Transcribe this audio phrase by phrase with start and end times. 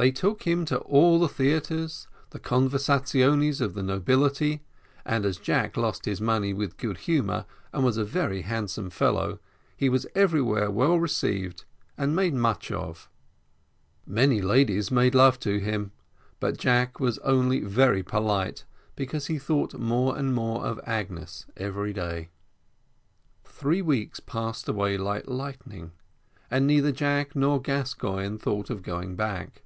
[0.00, 4.62] They took him to all the theatres, the conversaziones of all the nobility,
[5.04, 9.40] and, as Jack lost his money with good humour, and was a very handsome fellow,
[9.76, 11.64] he was everywhere well received
[11.96, 13.10] and was made much of:
[14.06, 15.90] many ladies made love to him,
[16.38, 18.64] but Jack was only very polite,
[18.94, 22.28] because he thought more and more of Agnes every day.
[23.42, 25.90] Three weeks passed away like lightning,
[26.52, 29.62] and neither Jack nor Gascoigne thought of going back.